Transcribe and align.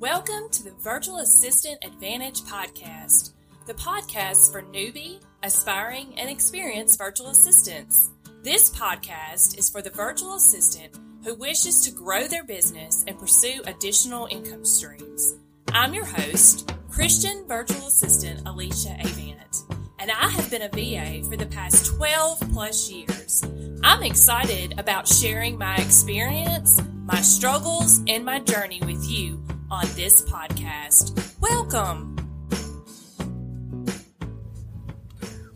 Welcome 0.00 0.50
to 0.50 0.64
the 0.64 0.72
Virtual 0.82 1.18
Assistant 1.18 1.78
Advantage 1.84 2.40
podcast, 2.42 3.32
the 3.66 3.74
podcast 3.74 4.50
for 4.50 4.62
newbie, 4.62 5.20
aspiring, 5.44 6.18
and 6.18 6.28
experienced 6.28 6.98
virtual 6.98 7.28
assistants. 7.28 8.10
This 8.42 8.70
podcast 8.70 9.56
is 9.56 9.70
for 9.70 9.82
the 9.82 9.90
virtual 9.90 10.34
assistant 10.34 10.98
who 11.22 11.36
wishes 11.36 11.80
to 11.82 11.92
grow 11.92 12.26
their 12.26 12.42
business 12.42 13.04
and 13.06 13.16
pursue 13.16 13.62
additional 13.66 14.26
income 14.32 14.64
streams. 14.64 15.36
I'm 15.72 15.94
your 15.94 16.06
host, 16.06 16.72
Christian 16.90 17.46
virtual 17.46 17.86
assistant 17.86 18.42
Alicia 18.46 18.96
Avant, 18.98 19.62
and 20.00 20.10
I 20.10 20.28
have 20.28 20.50
been 20.50 20.62
a 20.62 20.68
VA 20.70 21.24
for 21.30 21.36
the 21.36 21.46
past 21.46 21.86
12 21.86 22.40
plus 22.52 22.90
years. 22.90 23.44
I'm 23.84 24.02
excited 24.02 24.74
about 24.76 25.06
sharing 25.06 25.56
my 25.56 25.76
experience, 25.76 26.82
my 27.04 27.20
struggles, 27.20 28.02
and 28.08 28.24
my 28.24 28.40
journey 28.40 28.80
with 28.84 29.08
you 29.08 29.40
on 29.74 29.86
this 29.96 30.22
podcast. 30.22 31.20
Welcome. 31.40 32.14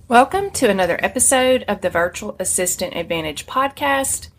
Welcome 0.08 0.50
to 0.54 0.68
another 0.68 0.98
episode 1.00 1.64
of 1.68 1.82
the 1.82 1.90
Virtual 1.90 2.34
Assistant 2.40 2.96
Advantage 2.96 3.46
podcast. 3.46 4.30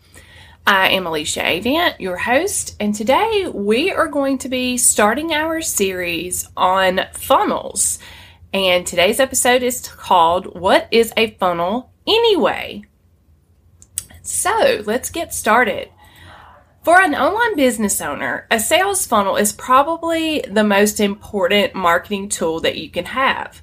I 0.66 0.90
am 0.90 1.06
Alicia 1.06 1.42
Avant, 1.42 1.98
your 1.98 2.18
host, 2.18 2.76
and 2.78 2.94
today 2.94 3.50
we 3.54 3.90
are 3.90 4.06
going 4.06 4.36
to 4.38 4.50
be 4.50 4.76
starting 4.76 5.32
our 5.32 5.62
series 5.62 6.46
on 6.58 7.00
funnels. 7.14 7.98
And 8.52 8.86
today's 8.86 9.18
episode 9.18 9.62
is 9.62 9.88
called 9.88 10.60
What 10.60 10.88
is 10.90 11.10
a 11.16 11.30
Funnel 11.38 11.90
Anyway? 12.06 12.84
So 14.20 14.82
let's 14.84 15.08
get 15.08 15.32
started. 15.32 15.88
For 16.82 16.98
an 16.98 17.14
online 17.14 17.56
business 17.56 18.00
owner, 18.00 18.46
a 18.50 18.58
sales 18.58 19.06
funnel 19.06 19.36
is 19.36 19.52
probably 19.52 20.40
the 20.50 20.64
most 20.64 20.98
important 20.98 21.74
marketing 21.74 22.30
tool 22.30 22.60
that 22.60 22.78
you 22.78 22.88
can 22.88 23.04
have. 23.04 23.60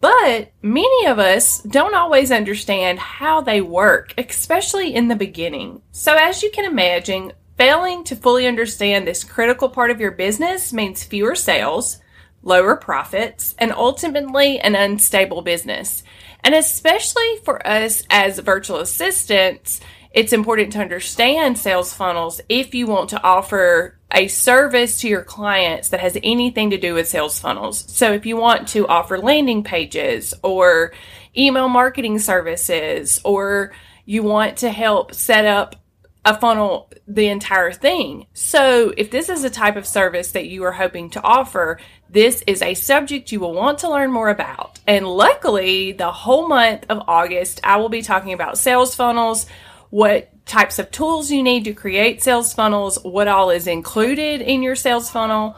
But 0.00 0.50
many 0.62 1.06
of 1.06 1.18
us 1.18 1.60
don't 1.60 1.94
always 1.94 2.32
understand 2.32 2.98
how 2.98 3.42
they 3.42 3.60
work, 3.60 4.14
especially 4.16 4.94
in 4.94 5.08
the 5.08 5.16
beginning. 5.16 5.82
So, 5.92 6.16
as 6.16 6.42
you 6.42 6.50
can 6.50 6.64
imagine, 6.64 7.34
failing 7.58 8.04
to 8.04 8.16
fully 8.16 8.46
understand 8.46 9.06
this 9.06 9.22
critical 9.22 9.68
part 9.68 9.90
of 9.90 10.00
your 10.00 10.12
business 10.12 10.72
means 10.72 11.04
fewer 11.04 11.34
sales, 11.34 11.98
lower 12.42 12.74
profits, 12.74 13.54
and 13.58 13.70
ultimately 13.70 14.58
an 14.60 14.74
unstable 14.74 15.42
business. 15.42 16.02
And 16.42 16.54
especially 16.54 17.36
for 17.44 17.66
us 17.66 18.02
as 18.08 18.38
virtual 18.38 18.78
assistants, 18.78 19.82
it's 20.12 20.32
important 20.32 20.72
to 20.72 20.80
understand 20.80 21.58
sales 21.58 21.94
funnels 21.94 22.40
if 22.48 22.74
you 22.74 22.86
want 22.86 23.10
to 23.10 23.22
offer 23.22 23.98
a 24.12 24.26
service 24.26 25.00
to 25.00 25.08
your 25.08 25.22
clients 25.22 25.90
that 25.90 26.00
has 26.00 26.18
anything 26.22 26.70
to 26.70 26.78
do 26.78 26.94
with 26.94 27.08
sales 27.08 27.38
funnels. 27.38 27.84
So 27.94 28.12
if 28.12 28.26
you 28.26 28.36
want 28.36 28.68
to 28.68 28.88
offer 28.88 29.18
landing 29.18 29.62
pages 29.62 30.34
or 30.42 30.92
email 31.36 31.68
marketing 31.68 32.18
services 32.18 33.20
or 33.24 33.72
you 34.04 34.24
want 34.24 34.58
to 34.58 34.70
help 34.70 35.14
set 35.14 35.44
up 35.44 35.76
a 36.24 36.38
funnel 36.38 36.90
the 37.06 37.28
entire 37.28 37.72
thing. 37.72 38.26
So 38.34 38.92
if 38.96 39.10
this 39.10 39.28
is 39.28 39.44
a 39.44 39.50
type 39.50 39.76
of 39.76 39.86
service 39.86 40.32
that 40.32 40.48
you 40.48 40.64
are 40.64 40.72
hoping 40.72 41.08
to 41.10 41.22
offer, 41.22 41.78
this 42.10 42.42
is 42.46 42.60
a 42.60 42.74
subject 42.74 43.32
you 43.32 43.40
will 43.40 43.54
want 43.54 43.78
to 43.78 43.90
learn 43.90 44.12
more 44.12 44.28
about. 44.28 44.80
And 44.86 45.06
luckily, 45.06 45.92
the 45.92 46.12
whole 46.12 46.46
month 46.46 46.84
of 46.90 47.02
August, 47.08 47.60
I 47.64 47.76
will 47.76 47.88
be 47.88 48.02
talking 48.02 48.32
about 48.32 48.58
sales 48.58 48.94
funnels 48.94 49.46
what 49.90 50.46
types 50.46 50.78
of 50.78 50.90
tools 50.90 51.30
you 51.30 51.42
need 51.42 51.64
to 51.64 51.74
create 51.74 52.22
sales 52.22 52.52
funnels, 52.52 52.98
what 53.02 53.28
all 53.28 53.50
is 53.50 53.66
included 53.66 54.40
in 54.40 54.62
your 54.62 54.76
sales 54.76 55.10
funnel. 55.10 55.56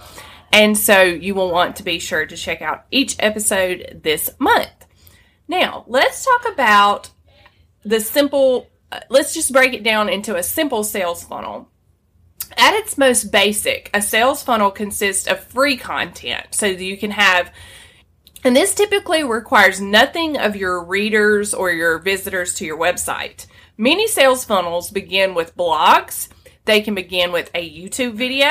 And 0.53 0.77
so 0.77 1.03
you 1.03 1.35
will 1.35 1.51
want 1.51 1.77
to 1.77 1.83
be 1.83 1.99
sure 1.99 2.27
to 2.27 2.37
check 2.37 2.61
out 2.61 2.85
each 2.91 3.17
episode 3.19 4.01
this 4.03 4.31
month. 4.39 4.87
Now, 5.48 5.85
let's 5.87 6.25
talk 6.25 6.53
about 6.53 7.11
the 7.85 8.01
simple, 8.01 8.69
uh, 8.91 9.01
let's 9.09 9.35
just 9.35 9.53
break 9.53 9.73
it 9.73 9.83
down 9.83 10.09
into 10.09 10.37
a 10.37 10.42
simple 10.42 10.85
sales 10.85 11.25
funnel. 11.25 11.69
At 12.57 12.75
its 12.75 12.98
most 12.98 13.33
basic, 13.33 13.89
a 13.95 14.03
sales 14.03 14.42
funnel 14.42 14.71
consists 14.71 15.27
of 15.27 15.42
free 15.42 15.79
content 15.79 16.48
so 16.51 16.67
you 16.67 16.98
can 16.98 17.13
have 17.13 17.51
and 18.45 18.57
this 18.57 18.75
typically 18.75 19.23
requires 19.23 19.81
nothing 19.81 20.37
of 20.37 20.57
your 20.57 20.83
readers 20.83 21.55
or 21.55 21.71
your 21.71 21.98
visitors 21.98 22.55
to 22.55 22.67
your 22.67 22.77
website. 22.77 23.47
Many 23.83 24.07
sales 24.07 24.45
funnels 24.45 24.93
begin 24.93 25.35
with 25.35 25.57
blogs. 25.57 26.29
They 26.67 26.83
can 26.83 26.95
begin 26.95 27.33
with 27.33 27.51
a 27.53 27.69
YouTube 27.69 28.15
video, 28.15 28.48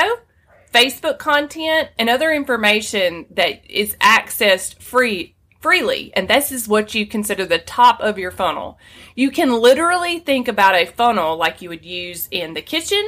Facebook 0.74 1.16
content, 1.16 1.88
and 1.98 2.10
other 2.10 2.30
information 2.30 3.24
that 3.30 3.64
is 3.64 3.96
accessed 3.96 4.82
free 4.82 5.34
freely. 5.58 6.12
And 6.14 6.28
this 6.28 6.52
is 6.52 6.68
what 6.68 6.94
you 6.94 7.06
consider 7.06 7.46
the 7.46 7.56
top 7.56 7.98
of 8.00 8.18
your 8.18 8.30
funnel. 8.30 8.78
You 9.14 9.30
can 9.30 9.58
literally 9.58 10.18
think 10.18 10.48
about 10.48 10.74
a 10.74 10.84
funnel 10.84 11.38
like 11.38 11.62
you 11.62 11.70
would 11.70 11.86
use 11.86 12.28
in 12.30 12.52
the 12.52 12.60
kitchen 12.60 13.02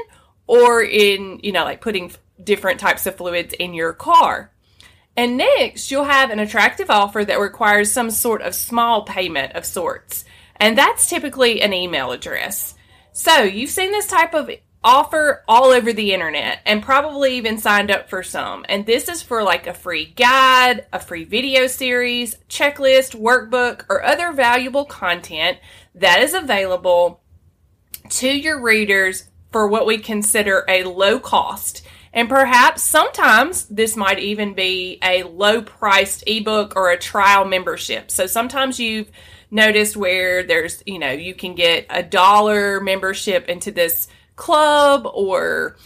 or 0.46 0.82
in, 0.82 1.40
you 1.42 1.52
know, 1.52 1.64
like 1.64 1.82
putting 1.82 2.10
different 2.42 2.80
types 2.80 3.04
of 3.04 3.16
fluids 3.16 3.52
in 3.52 3.74
your 3.74 3.92
car. 3.92 4.50
And 5.14 5.36
next, 5.36 5.90
you'll 5.90 6.04
have 6.04 6.30
an 6.30 6.38
attractive 6.38 6.88
offer 6.88 7.22
that 7.22 7.38
requires 7.38 7.92
some 7.92 8.10
sort 8.10 8.40
of 8.40 8.54
small 8.54 9.02
payment 9.02 9.52
of 9.52 9.66
sorts. 9.66 10.24
And 10.56 10.78
that's 10.78 11.08
typically 11.08 11.60
an 11.60 11.72
email 11.72 12.12
address. 12.12 12.74
So 13.12 13.42
you've 13.42 13.70
seen 13.70 13.92
this 13.92 14.06
type 14.06 14.34
of 14.34 14.50
offer 14.84 15.42
all 15.48 15.70
over 15.70 15.92
the 15.92 16.12
internet 16.12 16.60
and 16.66 16.82
probably 16.82 17.36
even 17.36 17.58
signed 17.58 17.90
up 17.90 18.08
for 18.10 18.22
some. 18.22 18.66
And 18.68 18.84
this 18.84 19.08
is 19.08 19.22
for 19.22 19.42
like 19.42 19.66
a 19.66 19.74
free 19.74 20.04
guide, 20.04 20.86
a 20.92 21.00
free 21.00 21.24
video 21.24 21.66
series, 21.66 22.36
checklist, 22.48 23.18
workbook, 23.18 23.84
or 23.88 24.04
other 24.04 24.32
valuable 24.32 24.84
content 24.84 25.58
that 25.94 26.20
is 26.20 26.34
available 26.34 27.22
to 28.10 28.28
your 28.28 28.60
readers 28.60 29.30
for 29.50 29.66
what 29.66 29.86
we 29.86 29.98
consider 29.98 30.64
a 30.68 30.84
low 30.84 31.18
cost. 31.18 31.86
And 32.14 32.28
perhaps 32.28 32.82
sometimes 32.82 33.64
this 33.66 33.96
might 33.96 34.20
even 34.20 34.54
be 34.54 35.00
a 35.02 35.24
low 35.24 35.62
priced 35.62 36.22
ebook 36.28 36.74
or 36.76 36.90
a 36.90 36.96
trial 36.96 37.44
membership. 37.44 38.08
So 38.08 38.26
sometimes 38.26 38.78
you've 38.78 39.10
noticed 39.50 39.96
where 39.96 40.44
there's, 40.44 40.80
you 40.86 41.00
know, 41.00 41.10
you 41.10 41.34
can 41.34 41.56
get 41.56 41.86
a 41.90 42.04
dollar 42.04 42.80
membership 42.80 43.48
into 43.48 43.72
this 43.72 44.06
club 44.36 45.08
or 45.12 45.76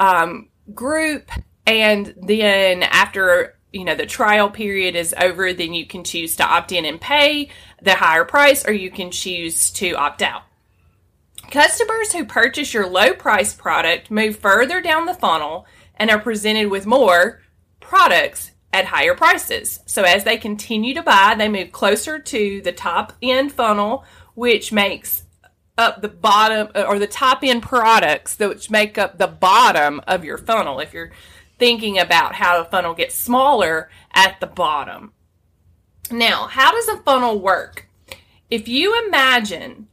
um, 0.00 0.48
group. 0.74 1.30
And 1.66 2.14
then 2.20 2.82
after, 2.82 3.56
you 3.72 3.84
know, 3.84 3.94
the 3.94 4.06
trial 4.06 4.50
period 4.50 4.96
is 4.96 5.14
over, 5.20 5.52
then 5.52 5.72
you 5.72 5.86
can 5.86 6.02
choose 6.02 6.34
to 6.36 6.44
opt 6.44 6.72
in 6.72 6.84
and 6.84 7.00
pay 7.00 7.48
the 7.80 7.94
higher 7.94 8.24
price 8.24 8.66
or 8.66 8.72
you 8.72 8.90
can 8.90 9.12
choose 9.12 9.70
to 9.72 9.92
opt 9.92 10.20
out. 10.20 10.42
Customers 11.50 12.12
who 12.12 12.24
purchase 12.24 12.72
your 12.72 12.86
low 12.86 13.12
price 13.12 13.54
product 13.54 14.10
move 14.10 14.36
further 14.36 14.80
down 14.80 15.06
the 15.06 15.14
funnel 15.14 15.66
and 15.96 16.08
are 16.08 16.20
presented 16.20 16.70
with 16.70 16.86
more 16.86 17.40
products 17.80 18.52
at 18.72 18.84
higher 18.84 19.14
prices. 19.14 19.80
So 19.84 20.04
as 20.04 20.22
they 20.22 20.36
continue 20.36 20.94
to 20.94 21.02
buy, 21.02 21.34
they 21.36 21.48
move 21.48 21.72
closer 21.72 22.20
to 22.20 22.60
the 22.62 22.70
top 22.70 23.14
end 23.20 23.52
funnel, 23.52 24.04
which 24.34 24.70
makes 24.70 25.24
up 25.76 26.02
the 26.02 26.08
bottom 26.08 26.68
or 26.74 26.98
the 26.98 27.06
top 27.06 27.40
end 27.42 27.62
products 27.62 28.38
which 28.38 28.70
make 28.70 28.96
up 28.96 29.18
the 29.18 29.26
bottom 29.26 30.00
of 30.06 30.24
your 30.24 30.38
funnel. 30.38 30.78
If 30.78 30.92
you're 30.92 31.10
thinking 31.58 31.98
about 31.98 32.36
how 32.36 32.62
the 32.62 32.70
funnel 32.70 32.94
gets 32.94 33.14
smaller 33.14 33.90
at 34.14 34.38
the 34.40 34.46
bottom. 34.46 35.12
Now, 36.10 36.46
how 36.46 36.72
does 36.72 36.88
a 36.88 36.98
funnel 36.98 37.40
work? 37.40 37.88
If 38.50 38.68
you 38.68 39.06
imagine 39.06 39.88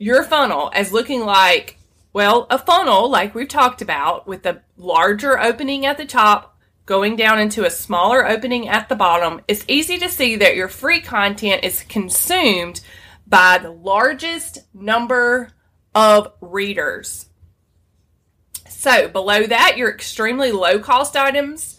your 0.00 0.24
funnel 0.24 0.72
as 0.74 0.92
looking 0.92 1.24
like, 1.24 1.76
well, 2.12 2.46
a 2.50 2.58
funnel 2.58 3.08
like 3.08 3.34
we've 3.34 3.46
talked 3.46 3.82
about 3.82 4.26
with 4.26 4.44
a 4.46 4.62
larger 4.76 5.38
opening 5.38 5.86
at 5.86 5.98
the 5.98 6.06
top 6.06 6.58
going 6.86 7.14
down 7.14 7.38
into 7.38 7.64
a 7.64 7.70
smaller 7.70 8.26
opening 8.26 8.66
at 8.66 8.88
the 8.88 8.96
bottom, 8.96 9.42
it's 9.46 9.64
easy 9.68 9.98
to 9.98 10.08
see 10.08 10.36
that 10.36 10.56
your 10.56 10.68
free 10.68 11.00
content 11.00 11.62
is 11.62 11.84
consumed 11.88 12.80
by 13.26 13.58
the 13.58 13.70
largest 13.70 14.58
number 14.74 15.50
of 15.94 16.32
readers. 16.40 17.26
So 18.68 19.06
below 19.06 19.46
that, 19.46 19.76
your 19.76 19.90
extremely 19.90 20.50
low 20.50 20.78
cost 20.78 21.14
items 21.14 21.78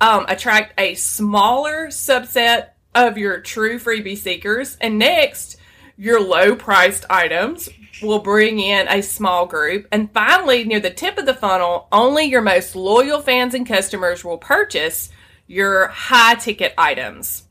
um, 0.00 0.26
attract 0.28 0.78
a 0.78 0.96
smaller 0.96 1.86
subset 1.86 2.70
of 2.96 3.16
your 3.16 3.40
true 3.40 3.78
freebie 3.78 4.18
seekers. 4.18 4.76
And 4.80 4.98
next, 4.98 5.56
your 6.00 6.18
low 6.18 6.56
priced 6.56 7.04
items 7.10 7.68
will 8.00 8.20
bring 8.20 8.58
in 8.58 8.88
a 8.88 9.02
small 9.02 9.44
group. 9.44 9.86
And 9.92 10.10
finally, 10.14 10.64
near 10.64 10.80
the 10.80 10.88
tip 10.88 11.18
of 11.18 11.26
the 11.26 11.34
funnel, 11.34 11.88
only 11.92 12.24
your 12.24 12.40
most 12.40 12.74
loyal 12.74 13.20
fans 13.20 13.52
and 13.52 13.66
customers 13.66 14.24
will 14.24 14.38
purchase 14.38 15.10
your 15.46 15.88
high 15.88 16.36
ticket 16.36 16.72
items. 16.78 17.44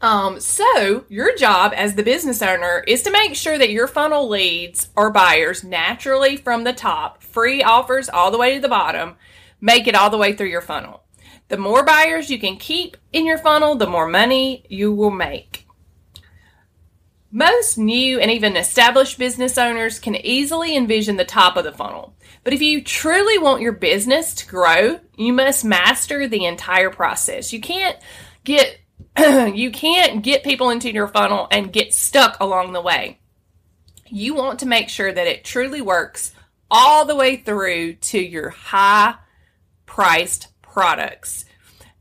Um, 0.00 0.40
so, 0.40 1.04
your 1.08 1.36
job 1.36 1.72
as 1.76 1.94
the 1.94 2.02
business 2.02 2.42
owner 2.42 2.82
is 2.88 3.04
to 3.04 3.12
make 3.12 3.36
sure 3.36 3.56
that 3.56 3.70
your 3.70 3.86
funnel 3.86 4.28
leads 4.28 4.88
or 4.96 5.12
buyers 5.12 5.62
naturally 5.62 6.36
from 6.36 6.64
the 6.64 6.72
top, 6.72 7.22
free 7.22 7.62
offers 7.62 8.08
all 8.08 8.32
the 8.32 8.38
way 8.38 8.54
to 8.54 8.60
the 8.60 8.68
bottom, 8.68 9.14
make 9.60 9.86
it 9.86 9.94
all 9.94 10.10
the 10.10 10.18
way 10.18 10.32
through 10.32 10.48
your 10.48 10.60
funnel. 10.60 11.04
The 11.50 11.56
more 11.56 11.84
buyers 11.84 12.30
you 12.30 12.40
can 12.40 12.56
keep 12.56 12.96
in 13.12 13.26
your 13.26 13.38
funnel, 13.38 13.76
the 13.76 13.86
more 13.86 14.08
money 14.08 14.64
you 14.68 14.92
will 14.92 15.12
make. 15.12 15.65
Most 17.30 17.76
new 17.76 18.20
and 18.20 18.30
even 18.30 18.56
established 18.56 19.18
business 19.18 19.58
owners 19.58 19.98
can 19.98 20.14
easily 20.16 20.76
envision 20.76 21.16
the 21.16 21.24
top 21.24 21.56
of 21.56 21.64
the 21.64 21.72
funnel. 21.72 22.14
But 22.44 22.52
if 22.52 22.62
you 22.62 22.82
truly 22.82 23.38
want 23.38 23.62
your 23.62 23.72
business 23.72 24.34
to 24.34 24.46
grow, 24.46 25.00
you 25.16 25.32
must 25.32 25.64
master 25.64 26.28
the 26.28 26.44
entire 26.44 26.90
process. 26.90 27.52
You 27.52 27.60
can't 27.60 27.96
get 28.44 28.78
you 29.18 29.70
can't 29.70 30.22
get 30.22 30.44
people 30.44 30.70
into 30.70 30.92
your 30.92 31.08
funnel 31.08 31.48
and 31.50 31.72
get 31.72 31.92
stuck 31.92 32.38
along 32.38 32.72
the 32.72 32.80
way. 32.80 33.18
You 34.08 34.34
want 34.34 34.60
to 34.60 34.66
make 34.66 34.88
sure 34.88 35.12
that 35.12 35.26
it 35.26 35.44
truly 35.44 35.80
works 35.80 36.32
all 36.70 37.04
the 37.04 37.16
way 37.16 37.36
through 37.36 37.94
to 37.94 38.18
your 38.20 38.50
high 38.50 39.14
priced 39.84 40.48
products. 40.62 41.44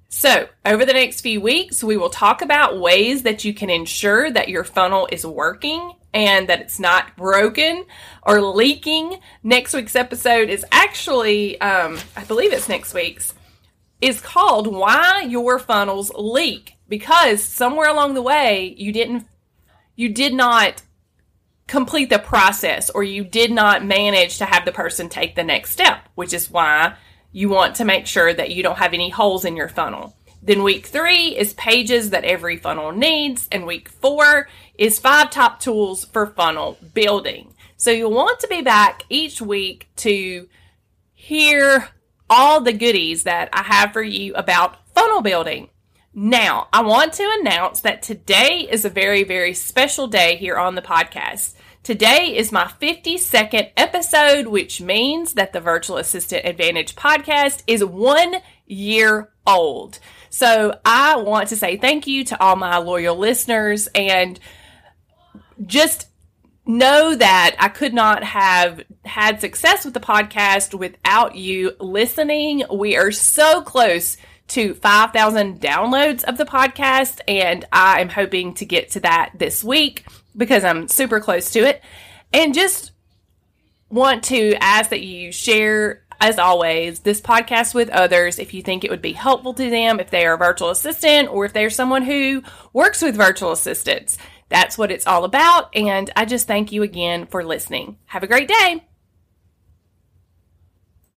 So, 0.07 0.47
over 0.65 0.85
the 0.85 0.93
next 0.93 1.21
few 1.21 1.41
weeks, 1.41 1.83
we 1.83 1.97
will 1.97 2.09
talk 2.09 2.41
about 2.41 2.79
ways 2.79 3.23
that 3.23 3.43
you 3.43 3.53
can 3.53 3.69
ensure 3.69 4.31
that 4.31 4.49
your 4.49 4.63
funnel 4.63 5.07
is 5.11 5.25
working 5.25 5.93
and 6.13 6.47
that 6.47 6.61
it's 6.61 6.79
not 6.79 7.17
broken 7.17 7.85
or 8.23 8.41
leaking. 8.41 9.19
Next 9.43 9.73
week's 9.73 9.95
episode 9.95 10.49
is 10.49 10.65
actually, 10.71 11.59
um, 11.59 11.97
I 12.15 12.23
believe 12.23 12.53
it's 12.53 12.69
next 12.69 12.93
week's, 12.93 13.33
is 13.99 14.21
called 14.21 14.67
Why 14.67 15.25
Your 15.27 15.59
Funnels 15.59 16.11
Leak 16.15 16.75
because 16.87 17.43
somewhere 17.43 17.89
along 17.89 18.13
the 18.13 18.21
way 18.21 18.73
you 18.77 18.93
didn't, 18.93 19.25
you 19.95 20.09
did 20.09 20.33
not 20.33 20.81
complete 21.67 22.09
the 22.09 22.19
process 22.19 22.89
or 22.89 23.03
you 23.03 23.23
did 23.23 23.51
not 23.51 23.83
manage 23.83 24.37
to 24.37 24.45
have 24.45 24.65
the 24.65 24.71
person 24.71 25.09
take 25.09 25.35
the 25.35 25.43
next 25.43 25.71
step, 25.71 26.07
which 26.15 26.33
is 26.33 26.49
why 26.49 26.95
you 27.35 27.49
want 27.49 27.75
to 27.75 27.83
make 27.83 28.07
sure 28.07 28.33
that 28.33 28.51
you 28.51 28.63
don't 28.63 28.77
have 28.77 28.93
any 28.93 29.09
holes 29.09 29.43
in 29.43 29.57
your 29.57 29.67
funnel. 29.67 30.15
Then 30.41 30.63
week 30.63 30.85
three 30.85 31.35
is 31.35 31.53
pages 31.55 32.11
that 32.11 32.23
every 32.23 32.55
funnel 32.55 32.93
needs. 32.93 33.49
And 33.51 33.65
week 33.65 33.89
four 33.89 34.47
is 34.75 34.99
five 34.99 35.31
top 35.31 35.59
tools 35.59 36.05
for 36.05 36.27
funnel 36.27 36.77
building. 36.93 37.53
So 37.75 37.91
you'll 37.91 38.13
want 38.13 38.39
to 38.39 38.47
be 38.47 38.61
back 38.61 39.03
each 39.09 39.41
week 39.41 39.89
to 39.97 40.47
hear 41.13 41.89
all 42.29 42.61
the 42.61 42.71
goodies 42.71 43.23
that 43.23 43.49
I 43.51 43.63
have 43.63 43.91
for 43.91 44.01
you 44.01 44.33
about 44.35 44.87
funnel 44.93 45.21
building. 45.21 45.67
Now, 46.13 46.69
I 46.71 46.83
want 46.83 47.11
to 47.15 47.37
announce 47.41 47.81
that 47.81 48.01
today 48.01 48.65
is 48.71 48.85
a 48.85 48.89
very, 48.89 49.25
very 49.25 49.53
special 49.53 50.07
day 50.07 50.37
here 50.37 50.55
on 50.55 50.75
the 50.75 50.81
podcast. 50.81 51.53
Today 51.85 52.35
is 52.35 52.51
my 52.51 52.65
52nd 52.81 53.69
episode, 53.77 54.47
which 54.47 54.81
means 54.81 55.33
that 55.33 55.53
the 55.53 55.59
Virtual 55.59 55.97
Assistant 55.97 56.43
Advantage 56.43 56.95
podcast 56.95 57.61
is 57.67 57.85
one 57.85 58.37
year 58.65 59.29
old. 59.45 59.99
So 60.31 60.79
I 60.83 61.17
want 61.17 61.49
to 61.49 61.55
say 61.55 61.77
thank 61.77 62.07
you 62.07 62.23
to 62.23 62.41
all 62.41 62.55
my 62.55 62.77
loyal 62.77 63.15
listeners 63.15 63.87
and 63.93 64.39
just 65.63 66.07
know 66.65 67.13
that 67.13 67.55
I 67.59 67.69
could 67.69 67.93
not 67.93 68.23
have 68.23 68.81
had 69.05 69.39
success 69.39 69.85
with 69.85 69.93
the 69.93 69.99
podcast 69.99 70.73
without 70.73 71.35
you 71.35 71.73
listening. 71.79 72.63
We 72.73 72.97
are 72.97 73.11
so 73.11 73.61
close 73.61 74.17
to 74.47 74.73
5,000 74.73 75.61
downloads 75.61 76.23
of 76.23 76.39
the 76.39 76.45
podcast, 76.45 77.19
and 77.27 77.63
I 77.71 78.01
am 78.01 78.09
hoping 78.09 78.55
to 78.55 78.65
get 78.65 78.89
to 78.91 79.01
that 79.01 79.33
this 79.37 79.63
week 79.63 80.03
because 80.35 80.63
I'm 80.63 80.87
super 80.87 81.19
close 81.19 81.51
to 81.51 81.59
it. 81.59 81.81
And 82.33 82.53
just 82.53 82.91
want 83.89 84.23
to 84.25 84.55
ask 84.61 84.89
that 84.89 85.01
you 85.01 85.31
share, 85.31 86.03
as 86.19 86.39
always, 86.39 86.99
this 86.99 87.21
podcast 87.21 87.73
with 87.73 87.89
others 87.89 88.39
if 88.39 88.53
you 88.53 88.61
think 88.61 88.83
it 88.83 88.91
would 88.91 89.01
be 89.01 89.13
helpful 89.13 89.53
to 89.53 89.69
them, 89.69 89.99
if 89.99 90.09
they 90.09 90.25
are 90.25 90.35
a 90.35 90.37
virtual 90.37 90.69
assistant 90.69 91.29
or 91.29 91.45
if 91.45 91.53
they're 91.53 91.69
someone 91.69 92.03
who 92.03 92.43
works 92.73 93.01
with 93.01 93.15
virtual 93.15 93.51
assistants. 93.51 94.17
That's 94.49 94.77
what 94.77 94.91
it's 94.91 95.07
all 95.07 95.23
about. 95.23 95.75
And 95.75 96.11
I 96.15 96.25
just 96.25 96.47
thank 96.47 96.71
you 96.71 96.83
again 96.83 97.25
for 97.25 97.43
listening. 97.43 97.97
Have 98.05 98.23
a 98.23 98.27
great 98.27 98.47
day. 98.47 98.85